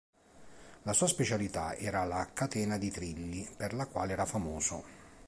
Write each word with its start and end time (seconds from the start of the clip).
La 0.81 0.93
sua 0.93 1.05
specialità 1.05 1.75
era 1.75 2.03
la 2.05 2.27
"catena 2.33 2.79
di 2.79 2.89
trilli", 2.89 3.47
per 3.55 3.75
la 3.75 3.85
quale 3.85 4.13
era 4.13 4.25
famoso. 4.25 4.83